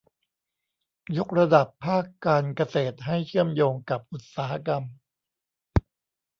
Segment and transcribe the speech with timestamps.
[1.17, 4.83] ยกระดับภาคการเกษตรให้เชื่อมโยงกับอุตสาหกรรม